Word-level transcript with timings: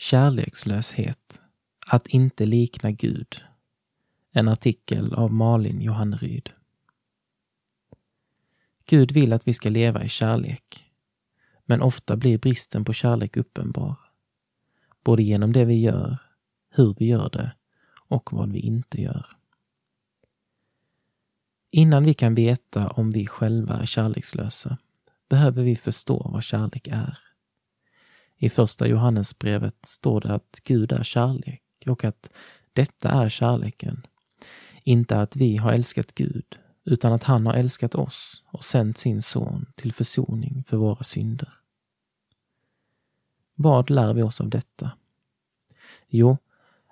Kärlekslöshet. 0.00 1.40
Att 1.86 2.06
inte 2.06 2.46
likna 2.46 2.90
Gud. 2.90 3.42
En 4.32 4.48
artikel 4.48 5.14
av 5.14 5.32
Malin 5.32 5.80
Johanneryd. 5.80 6.50
Gud 8.86 9.12
vill 9.12 9.32
att 9.32 9.48
vi 9.48 9.54
ska 9.54 9.68
leva 9.68 10.04
i 10.04 10.08
kärlek. 10.08 10.90
Men 11.64 11.82
ofta 11.82 12.16
blir 12.16 12.38
bristen 12.38 12.84
på 12.84 12.92
kärlek 12.92 13.36
uppenbar. 13.36 13.94
Både 15.04 15.22
genom 15.22 15.52
det 15.52 15.64
vi 15.64 15.80
gör, 15.80 16.18
hur 16.70 16.94
vi 16.98 17.06
gör 17.06 17.30
det 17.30 17.52
och 18.08 18.32
vad 18.32 18.52
vi 18.52 18.58
inte 18.58 19.02
gör. 19.02 19.26
Innan 21.70 22.04
vi 22.04 22.14
kan 22.14 22.34
veta 22.34 22.88
om 22.88 23.10
vi 23.10 23.26
själva 23.26 23.74
är 23.74 23.86
kärlekslösa 23.86 24.78
behöver 25.28 25.62
vi 25.62 25.76
förstå 25.76 26.30
vad 26.32 26.42
kärlek 26.42 26.88
är. 26.88 27.27
I 28.38 28.48
första 28.48 28.86
Johannesbrevet 28.86 29.86
står 29.86 30.20
det 30.20 30.34
att 30.34 30.60
Gud 30.64 30.92
är 30.92 31.04
kärlek 31.04 31.62
och 31.86 32.04
att 32.04 32.30
detta 32.72 33.10
är 33.10 33.28
kärleken. 33.28 34.06
Inte 34.82 35.20
att 35.20 35.36
vi 35.36 35.56
har 35.56 35.72
älskat 35.72 36.14
Gud, 36.14 36.58
utan 36.84 37.12
att 37.12 37.24
han 37.24 37.46
har 37.46 37.54
älskat 37.54 37.94
oss 37.94 38.42
och 38.46 38.64
sänt 38.64 38.98
sin 38.98 39.22
son 39.22 39.66
till 39.76 39.92
försoning 39.92 40.64
för 40.66 40.76
våra 40.76 41.02
synder. 41.02 41.52
Vad 43.54 43.90
lär 43.90 44.14
vi 44.14 44.22
oss 44.22 44.40
av 44.40 44.48
detta? 44.48 44.90
Jo, 46.08 46.36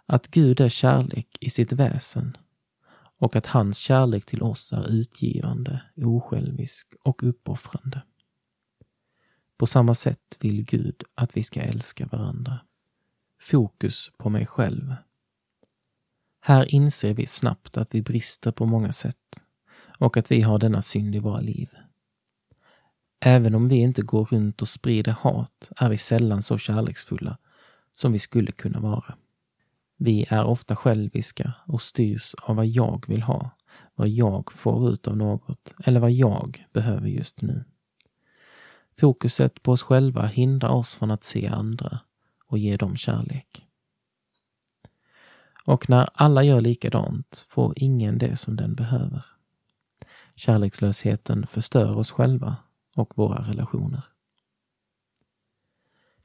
att 0.07 0.29
Gud 0.29 0.61
är 0.61 0.69
kärlek 0.69 1.37
i 1.41 1.51
sitt 1.51 1.73
väsen 1.73 2.37
och 3.19 3.37
att 3.37 3.47
hans 3.47 3.79
kärlek 3.79 4.27
till 4.27 4.43
oss 4.43 4.73
är 4.73 4.89
utgivande, 4.89 5.83
osjälvisk 5.97 6.95
och 7.03 7.23
uppoffrande. 7.23 8.03
På 9.57 9.67
samma 9.67 9.95
sätt 9.95 10.39
vill 10.41 10.65
Gud 10.65 11.03
att 11.15 11.37
vi 11.37 11.43
ska 11.43 11.61
älska 11.61 12.07
varandra. 12.07 12.61
Fokus 13.41 14.11
på 14.19 14.31
mig 14.31 14.47
själv. 14.47 14.95
Här 16.41 16.75
inser 16.75 17.15
vi 17.15 17.27
snabbt 17.27 17.77
att 17.77 17.95
vi 17.95 18.03
brister 18.03 18.53
på 18.53 18.67
många 18.67 18.93
sätt 18.93 19.41
och 19.99 20.17
att 20.17 20.31
vi 20.31 20.41
har 20.41 20.59
denna 20.59 20.83
synd 20.83 21.17
i 21.17 21.19
våra 21.19 21.41
liv. 21.41 21.71
Även 23.21 23.55
om 23.55 23.69
vi 23.69 23.77
inte 23.77 24.03
går 24.03 24.25
runt 24.25 24.63
och 24.63 24.69
sprider 24.69 25.13
hat 25.13 25.71
är 25.77 25.91
vi 25.91 25.99
sällan 25.99 26.43
så 26.43 26.59
kärleksfulla 26.59 27.39
som 27.93 28.13
vi 28.13 28.19
skulle 28.19 28.53
kunna 28.53 28.81
vara. 28.81 29.15
Vi 29.97 30.27
är 30.29 30.45
ofta 30.45 30.77
själviska 30.77 31.53
och 31.67 31.83
styrs 31.83 32.35
av 32.43 32.57
vad 32.57 32.67
jag 32.67 33.05
vill 33.09 33.23
ha, 33.23 33.51
vad 33.95 34.09
jag 34.09 34.53
får 34.53 34.93
ut 34.93 35.09
av 35.09 35.17
något 35.17 35.73
eller 35.85 36.01
vad 36.01 36.13
jag 36.13 36.67
behöver 36.73 37.09
just 37.09 37.43
nu. 37.43 37.65
Fokuset 39.01 39.63
på 39.63 39.73
oss 39.73 39.83
själva 39.83 40.27
hindrar 40.27 40.71
oss 40.71 40.95
från 40.95 41.11
att 41.11 41.25
se 41.25 41.47
andra 41.47 42.01
och 42.47 42.59
ge 42.59 42.77
dem 42.77 42.97
kärlek. 42.97 43.67
Och 45.65 45.91
när 45.91 46.09
alla 46.13 46.43
gör 46.43 46.61
likadant 46.61 47.47
får 47.49 47.73
ingen 47.77 48.19
det 48.19 48.37
som 48.37 48.57
den 48.57 48.75
behöver. 48.75 49.25
Kärlekslösheten 50.35 51.47
förstör 51.47 51.97
oss 51.97 52.11
själva 52.11 52.57
och 52.95 53.19
våra 53.19 53.43
relationer. 53.43 54.03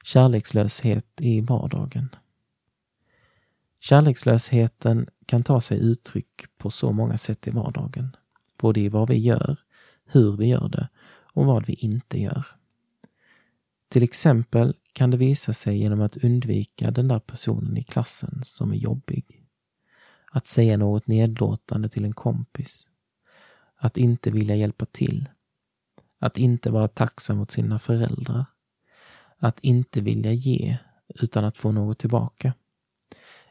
Kärlekslöshet 0.04 1.22
i 1.22 1.42
vardagen. 1.42 2.10
Kärlekslösheten 3.80 5.10
kan 5.26 5.44
ta 5.44 5.62
sig 5.62 5.80
uttryck 5.80 6.58
på 6.58 6.72
så 6.72 6.92
många 6.92 7.18
sätt 7.18 7.48
i 7.48 7.52
vardagen. 7.52 8.16
Både 8.58 8.80
i 8.80 8.90
vad 8.90 9.10
vi 9.10 9.18
gör, 9.18 9.58
hur 10.06 10.38
vi 10.38 10.46
gör 10.46 10.70
det 10.70 10.90
och 11.34 11.46
vad 11.46 11.66
vi 11.66 11.74
inte 11.74 12.22
gör. 12.22 12.46
Till 13.92 14.04
exempel 14.04 14.76
kan 14.94 15.12
det 15.12 15.18
visa 15.18 15.54
sig 15.54 15.78
genom 15.78 16.02
att 16.02 16.18
undvika 16.18 16.92
den 16.92 17.08
där 17.08 17.20
personen 17.20 17.78
i 17.78 17.84
klassen 17.84 18.40
som 18.44 18.72
är 18.72 18.76
jobbig. 18.76 19.44
Att 20.32 20.48
säga 20.48 20.78
något 20.78 21.08
nedlåtande 21.08 21.90
till 21.90 22.06
en 22.06 22.14
kompis. 22.14 22.88
Att 23.76 23.98
inte 23.98 24.32
vilja 24.32 24.56
hjälpa 24.56 24.86
till. 24.86 25.30
Att 26.20 26.38
inte 26.38 26.72
vara 26.72 26.88
tacksam 26.88 27.38
mot 27.38 27.52
sina 27.52 27.80
föräldrar. 27.80 28.46
Att 29.38 29.60
inte 29.60 30.02
vilja 30.02 30.32
ge 30.32 30.78
utan 31.08 31.46
att 31.46 31.58
få 31.58 31.72
något 31.72 32.00
tillbaka. 32.00 32.54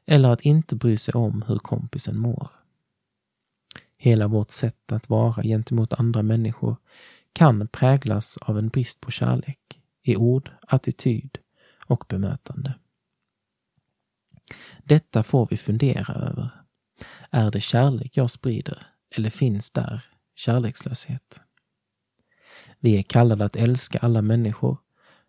Eller 0.05 0.29
att 0.29 0.41
inte 0.41 0.77
bry 0.77 0.97
sig 0.97 1.15
om 1.15 1.45
hur 1.49 1.59
kompisen 1.59 2.19
mår. 2.19 2.50
Hela 3.97 4.29
vårt 4.29 4.50
sätt 4.50 4.93
att 4.93 5.09
vara 5.09 5.43
gentemot 5.43 5.93
andra 5.93 6.23
människor 6.23 6.77
kan 7.33 7.69
präglas 7.69 8.37
av 8.37 8.59
en 8.59 8.69
brist 8.69 9.00
på 9.00 9.11
kärlek 9.11 9.80
i 10.03 10.16
ord, 10.16 10.50
attityd 10.62 11.38
och 11.87 12.05
bemötande. 12.09 12.75
Detta 14.84 15.22
får 15.22 15.49
vi 15.50 15.56
fundera 15.56 16.15
över. 16.15 16.50
Är 17.31 17.50
det 17.50 17.61
kärlek 17.61 18.16
jag 18.16 18.31
sprider 18.31 18.87
eller 19.11 19.31
finns 19.31 19.71
där 19.71 20.05
kärlekslöshet? 20.34 21.41
Vi 22.78 22.99
är 22.99 23.03
kallade 23.03 23.44
att 23.44 23.56
älska 23.56 23.99
alla 23.99 24.22
människor, 24.22 24.78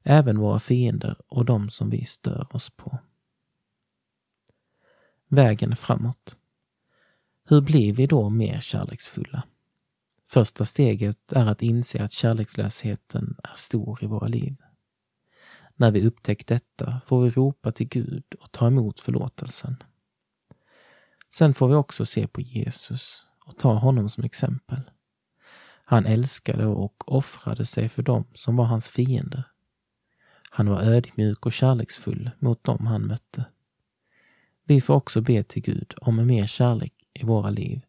även 0.04 0.40
våra 0.40 0.60
fiender 0.60 1.16
och 1.28 1.46
de 1.46 1.70
som 1.70 1.90
vi 1.90 2.06
stör 2.06 2.56
oss 2.56 2.70
på. 2.70 2.98
Vägen 5.28 5.76
framåt. 5.76 6.38
Hur 7.44 7.62
blir 7.62 7.94
vi 7.94 8.08
då 8.08 8.30
mer 8.30 8.60
kärleksfulla? 8.60 9.44
Första 10.34 10.66
steget 10.66 11.32
är 11.32 11.48
att 11.48 11.62
inse 11.62 12.04
att 12.04 12.12
kärlekslösheten 12.12 13.36
är 13.44 13.56
stor 13.56 14.04
i 14.04 14.08
våra 14.08 14.28
liv. 14.28 14.56
När 15.76 15.92
vi 15.92 16.08
upptäckt 16.08 16.48
detta 16.48 17.02
får 17.06 17.24
vi 17.24 17.30
ropa 17.30 17.72
till 17.72 17.88
Gud 17.88 18.24
och 18.40 18.52
ta 18.52 18.68
emot 18.68 19.00
förlåtelsen. 19.00 19.84
Sen 21.34 21.54
får 21.54 21.68
vi 21.68 21.76
också 21.76 22.06
se 22.06 22.28
på 22.28 22.42
Jesus 22.42 23.26
och 23.46 23.58
ta 23.58 23.74
honom 23.74 24.10
som 24.10 24.24
exempel. 24.24 24.82
Han 25.86 26.06
älskade 26.06 26.66
och 26.66 27.12
offrade 27.12 27.66
sig 27.66 27.90
för 27.90 28.04
dem 28.04 28.26
som 28.34 28.56
var 28.56 28.66
hans 28.66 28.90
fiender. 28.90 29.44
Han 30.50 30.70
var 30.70 30.82
ödmjuk 30.82 31.46
och 31.46 31.54
kärleksfull 31.54 32.32
mot 32.40 32.64
dem 32.64 32.88
han 32.88 33.08
mötte. 33.08 33.46
Vi 34.64 34.82
får 34.82 34.94
också 34.94 35.22
be 35.22 35.44
till 35.44 35.62
Gud 35.62 35.94
om 36.02 36.28
mer 36.28 36.48
kärlek 36.48 36.94
i 37.14 37.26
våra 37.26 37.50
liv 37.50 37.82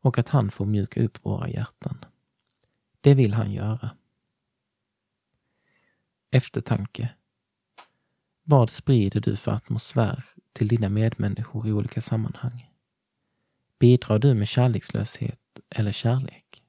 och 0.00 0.18
att 0.18 0.28
han 0.28 0.50
får 0.50 0.66
mjuka 0.66 1.02
upp 1.02 1.24
våra 1.24 1.48
hjärtan. 1.48 2.04
Det 3.00 3.14
vill 3.14 3.34
han 3.34 3.52
göra. 3.52 3.96
Eftertanke. 6.30 7.14
Vad 8.42 8.70
sprider 8.70 9.20
du 9.20 9.36
för 9.36 9.52
atmosfär 9.52 10.24
till 10.52 10.68
dina 10.68 10.88
medmänniskor 10.88 11.68
i 11.68 11.72
olika 11.72 12.00
sammanhang? 12.00 12.70
Bidrar 13.78 14.18
du 14.18 14.34
med 14.34 14.48
kärlekslöshet 14.48 15.60
eller 15.70 15.92
kärlek? 15.92 16.59